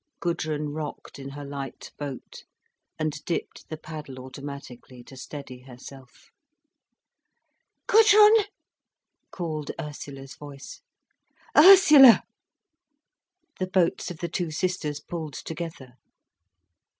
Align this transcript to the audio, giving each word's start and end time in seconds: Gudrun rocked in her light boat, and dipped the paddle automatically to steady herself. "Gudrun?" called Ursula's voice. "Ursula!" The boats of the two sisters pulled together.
Gudrun 0.19 0.69
rocked 0.73 1.19
in 1.19 1.29
her 1.29 1.45
light 1.45 1.91
boat, 1.99 2.43
and 2.97 3.23
dipped 3.23 3.69
the 3.69 3.77
paddle 3.77 4.19
automatically 4.19 5.03
to 5.03 5.15
steady 5.15 5.59
herself. 5.59 6.31
"Gudrun?" 7.85 8.45
called 9.29 9.69
Ursula's 9.79 10.35
voice. 10.35 10.81
"Ursula!" 11.55 12.23
The 13.59 13.67
boats 13.67 14.09
of 14.09 14.17
the 14.17 14.27
two 14.27 14.49
sisters 14.49 14.99
pulled 14.99 15.33
together. 15.33 15.93